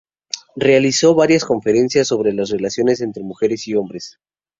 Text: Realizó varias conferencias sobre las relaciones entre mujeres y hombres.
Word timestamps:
Realizó 0.55 1.13
varias 1.13 1.45
conferencias 1.45 2.07
sobre 2.07 2.33
las 2.33 2.49
relaciones 2.49 3.01
entre 3.01 3.21
mujeres 3.21 3.67
y 3.67 3.75
hombres. 3.75 4.17